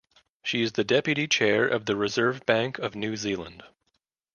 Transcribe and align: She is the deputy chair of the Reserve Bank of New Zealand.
She 0.41 0.63
is 0.63 0.71
the 0.71 0.83
deputy 0.83 1.27
chair 1.27 1.67
of 1.67 1.85
the 1.85 1.95
Reserve 1.95 2.43
Bank 2.47 2.79
of 2.79 2.95
New 2.95 3.15
Zealand. 3.15 3.61